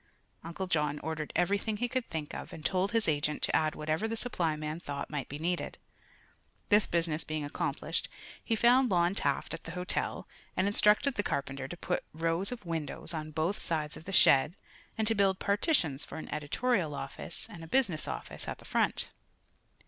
Uncle 0.43 0.65
John 0.65 0.97
ordered 1.01 1.31
everything 1.35 1.77
he 1.77 1.87
could 1.87 2.09
think 2.09 2.33
of 2.33 2.51
and 2.51 2.65
told 2.65 2.91
his 2.91 3.07
agent 3.07 3.43
to 3.43 3.55
add 3.55 3.75
whatever 3.75 4.07
the 4.07 4.17
supply 4.17 4.55
man 4.55 4.79
thought 4.79 5.11
might 5.11 5.29
be 5.29 5.37
needed. 5.37 5.77
This 6.69 6.87
business 6.87 7.23
being 7.23 7.45
accomplished, 7.45 8.09
he 8.43 8.55
found 8.55 8.89
Lon 8.89 9.13
Taft 9.13 9.53
at 9.53 9.63
the 9.63 9.73
hotel 9.73 10.27
and 10.57 10.65
instructed 10.65 11.13
the 11.13 11.21
carpenter 11.21 11.67
to 11.67 11.77
put 11.77 12.03
rows 12.13 12.51
of 12.51 12.65
windows 12.65 13.13
on 13.13 13.29
both 13.29 13.61
sides 13.61 13.95
of 13.95 14.05
the 14.05 14.11
shed 14.11 14.55
and 14.97 15.05
to 15.07 15.13
build 15.13 15.37
partitions 15.37 16.03
for 16.03 16.17
an 16.17 16.33
editorial 16.33 16.95
office 16.95 17.47
and 17.47 17.63
a 17.63 17.67
business 17.67 18.07
office 18.07 18.47
at 18.47 18.57
the 18.57 18.65
front. 18.65 19.11